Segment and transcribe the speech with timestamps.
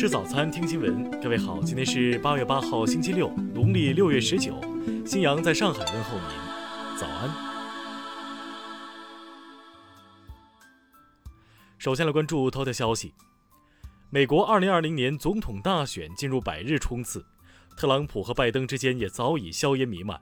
[0.00, 1.20] 吃早餐，听新闻。
[1.20, 4.58] 各位好，今天是八月八号，星期六，农历六月十九。
[5.04, 7.28] 新阳在上海问候您，早安。
[11.76, 13.12] 首先来关注头条消息：
[14.08, 17.22] 美国二零二零年总统大选进入百日冲刺，
[17.76, 20.18] 特朗普和拜登之间也早已硝烟弥漫。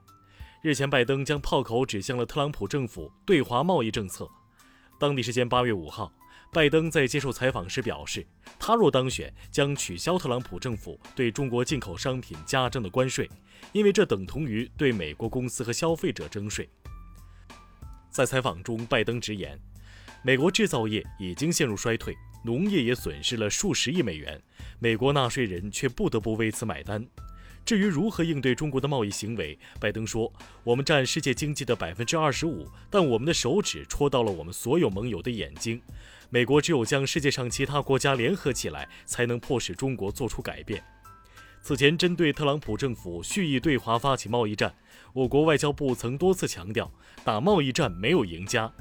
[0.61, 4.29] 日前，拜登将炮口指向了特朗普政府对华贸易政策。
[4.99, 6.11] 当地时间八月五号。
[6.51, 8.25] 拜登在接受采访时表示，
[8.57, 13.29] 他若当选，将取消特朗普政府对中国进口商品加征的关税，
[13.71, 16.67] 因为这等同于对美国公司和消费者征税。
[18.09, 19.59] 在采访中，拜登直言，
[20.23, 24.41] 美国制造业已经陷入衰退，农业也损失了数十亿美元，
[24.79, 27.05] 美国纳税人却不得不为此买单。
[27.63, 30.33] 至于如何应对中国的贸易行为，拜登说
[30.65, 35.79] ：“我们占世界经济的百分之二十五，但我们的手指戳到了我们所有盟友的眼睛。
[36.29, 40.83] 美国只有将世界上其他国家联合起来，才能迫使中国做出改变。”
[41.61, 44.73] 此前，针对特朗普政府蓄意对华发起贸易战，
[45.11, 46.89] 我国外交部曾多次强调，
[47.23, 48.71] 打贸易战没有赢家。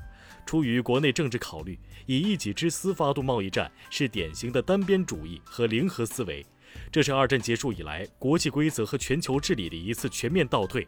[0.47, 6.47] 出于国内政治考虑，以一己之私发动贸易战是典型的单边主义和零和思维。
[6.93, 10.87] 这是二战结束以来国际规则和全球治理的一次全面倒退，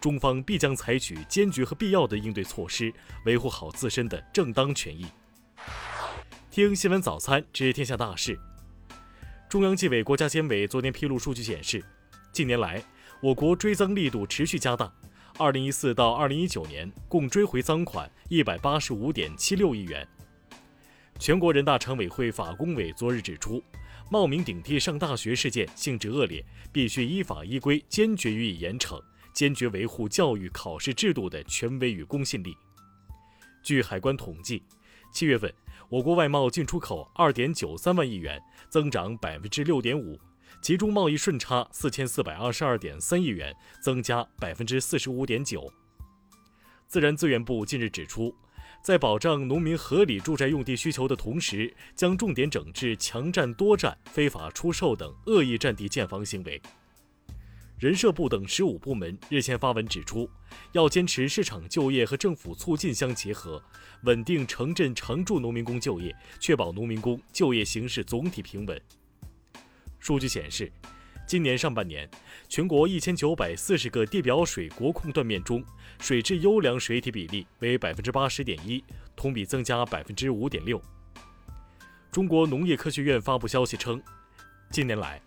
[0.00, 2.92] 中方必将采取坚决和必要的应对措施，
[3.24, 5.06] 维护好自身的正当权益。
[6.58, 8.36] 听新闻早餐知天下大事。
[9.48, 11.80] 中央纪委国家监委昨天披露数据显示，
[12.32, 12.82] 近年来
[13.22, 14.92] 我国追赃力度持续加大，
[15.38, 20.04] 二零一四到二零一九年共追回赃款一百八十五点七六亿元。
[21.20, 23.62] 全国人大常委会法工委昨日指出。
[24.10, 29.00] 冒名顶替上大学事件性质恶劣，必须依法依规坚决予以严惩，
[29.32, 32.52] 坚决维护教育考试制度的权威与公信力。
[33.62, 34.64] 据海关统计，
[35.12, 35.52] 七月份
[35.88, 40.18] 我国外贸进出口二点九三万亿元，增长百分之六点五，
[40.62, 45.72] 其中贸易顺差四千四百二十二点三亿元，增加百分之四十五点九。
[46.86, 48.34] 自然资源部近日指出。
[48.80, 56.62] 在保障农民合理住宅用地需求的同时，将重点整治强占多占、非法出售等恶意占地建房行为。
[57.78, 60.28] 人社部等十五部门日前发文指出，
[60.72, 63.62] 要坚持市场就业和政府促进相结合，
[64.02, 68.80] 稳定城镇常住农民工就业，确保农民工就业形势总体平稳。
[70.00, 70.70] 数据显示。
[71.24, 72.08] 今年上半年，
[72.48, 75.62] 全国一千九百四十个地表水国控断面中，
[76.00, 78.82] 水质优良水体比例为百分之八十点一，
[79.14, 80.80] 同比增加百分之五点六。
[82.10, 84.02] 中国农业科学院发布消息称，
[84.70, 85.20] 近年来，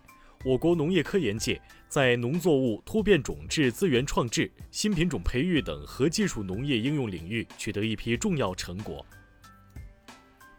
[0.43, 9.05] 我国农业科研界在农作物突变种质资源创制、新品种培育等核技术农业应用领域取得一批重要成果。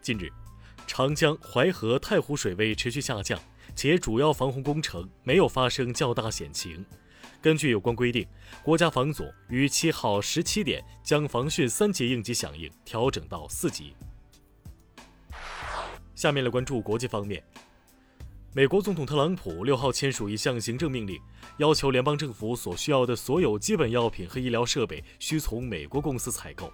[0.00, 0.28] 近日，
[0.86, 3.38] 长江、淮河、太湖水位持续下降。
[3.74, 6.84] 且主要防洪工程没有发生较大险情。
[7.40, 8.26] 根据有关规定，
[8.62, 13.94] 国家防总于七号十七点将防汛三级应急响应调整到四级。
[16.14, 17.42] 下面来关注国际方面，
[18.54, 21.18] 美国总统特朗普六号签署一项行政命令，
[21.56, 26.70] 要求联邦政府所需要的所有基本药品和医疗设备需从美国公司采购。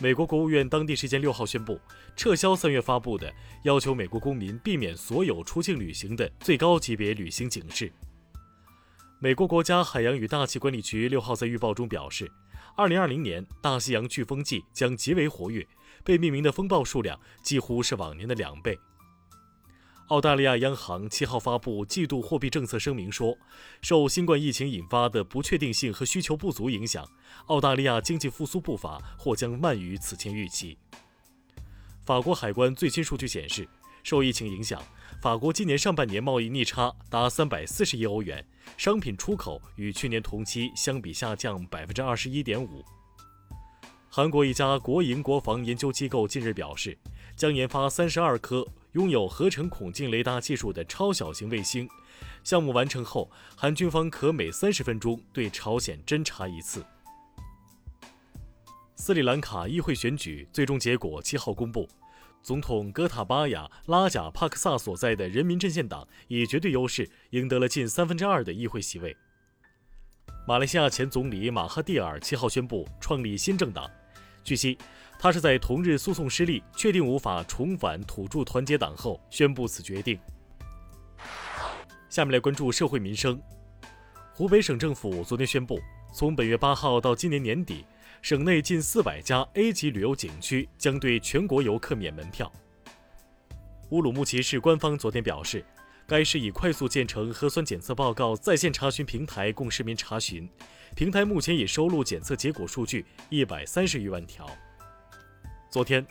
[0.00, 1.80] 美国国务院当地时间六号宣布，
[2.14, 3.32] 撤销三月发布的
[3.64, 7.90] 要求美国公民避免所有出境旅行的最高级别旅行警示。
[9.18, 12.30] 美国国家海洋与大气管理局六号在预报中表示，
[12.76, 15.66] 二零二零年大西洋飓风季将极为活跃，
[16.04, 18.78] 被命名的风暴数量几乎是往年的两倍。
[20.10, 23.38] 澳大利亚央行七号发布季度货币政策声明说，
[23.80, 27.08] 受新冠疫情引发的不确定性和需求不足影响，
[27.46, 30.76] 澳大利亚经济复苏步伐或将慢于此前预期。
[32.04, 33.68] 法国海关最新数据显示，
[34.02, 34.82] 受疫情影响，
[35.22, 38.44] 法国今年上半年贸易逆差达三百四十亿欧元，
[38.76, 42.84] 商品出口与去年同期相比下降百分之二十一点五。
[44.08, 46.98] 韩国一家国营国防研究机构近日表示，
[47.36, 48.66] 将研发三十二颗。
[48.92, 51.88] 拥有合成孔径雷达技术的超小型卫星，
[52.42, 56.84] 项目完成后，韩军方可每三十分钟对朝鲜侦察一次。
[58.96, 61.88] 斯里兰卡议会选举最终结果七号公布，
[62.42, 69.16] 总统戈塔巴亚拉贾帕克萨所在的人民阵线党以绝对优势赢得了近三分之二的议会席位。
[70.46, 73.88] 马来西亚前总理马哈蒂尔七号宣布创立新政党，
[74.44, 74.76] 据悉。
[75.22, 80.18] 他是在同日诉讼失利，确定无法重返土著团结党后宣布此决定。
[82.08, 83.38] 下面来关注社会民生。
[84.32, 85.78] 湖北省政府昨天宣布，
[86.14, 87.84] 从本月八号到今年年底，
[88.22, 92.50] 省内近四百家 A 级旅游景区将对全国游客免门票。
[93.90, 95.62] 乌鲁木齐市官方昨天表示，
[96.10, 100.50] 该市已快速建成核酸检测报告在线查询平台供市民查询，
[100.96, 104.44] 平台目前已收录检测结果数据一百三十余万条。
[105.70, 106.04] 昨天，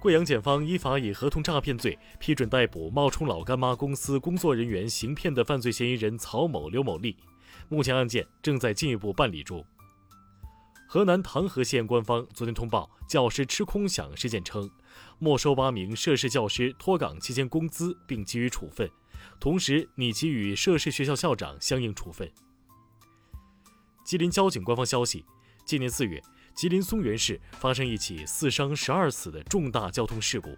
[0.00, 7.16] 贵阳检方依法以合同诈骗罪批准逮捕冒充老干妈公司工作人员行骗的犯罪嫌疑人曹某、刘某利，
[7.68, 9.64] 目前案件正在进一步办理中。
[10.88, 14.68] 河南唐河县官方昨天通报教师吃空饷事件称，
[15.20, 18.90] 没收八名涉事教师脱岗期间工资并给予处分，
[19.40, 22.30] 同时拟给予涉事学校校长相应处分。
[24.04, 25.24] 吉林交警官方消息，
[25.64, 26.22] 今年四月，
[26.54, 30.56] 吉林松原市发生一起四伤十二死的重大交通事故，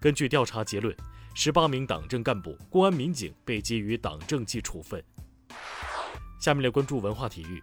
[0.00, 0.94] 根据调查结论，
[1.34, 5.02] 十八名党政干部、公安民警被给予党政纪处分。
[6.40, 7.62] 下面来关注文化体育，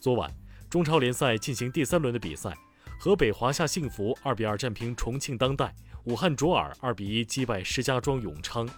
[0.00, 0.30] 昨晚。
[0.70, 2.52] 中超联赛进行第三轮的比赛，
[2.98, 5.72] 河北华夏幸福二比二战平重庆当代，
[6.04, 8.68] 武汉卓尔二比一击败石家庄永昌。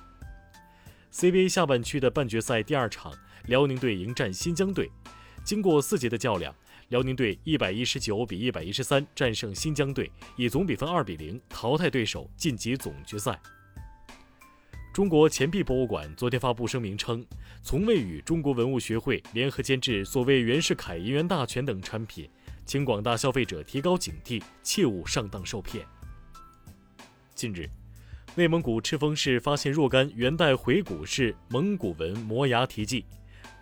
[1.13, 3.13] CBA 下半区的半决赛第二场，
[3.47, 4.91] 辽宁队迎战新疆队。
[5.45, 6.55] 经过四节的较量，
[6.89, 13.41] 辽宁队一百一十九比一百一十三战胜新疆队，以总比分二比零淘汰对手，晋级总决赛。
[14.93, 17.25] 中国钱币博物馆昨天发布声明称，
[17.63, 22.29] 从未与中国文物学会联合监制所谓袁世凯银元大全等产品，
[22.65, 25.87] 请广大消费者提高警惕，切勿上当受骗。
[27.35, 27.69] 近日，
[28.39, 33.07] 内蒙古赤峰市发现若干元代回鹘式蒙古文摩崖题记，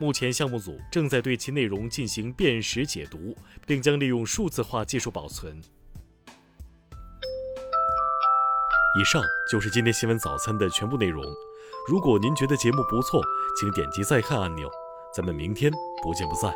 [0.00, 5.62] 目前项目组正在对其内容进行辨识解读，并将利用数字化技术保存。
[8.98, 11.24] 以上就是今天新闻早餐的全部内容。
[11.88, 13.22] 如果您觉得节目不错，
[13.60, 14.68] 请点击再看按钮。
[15.14, 15.70] 咱们明天
[16.02, 16.52] 不见不散。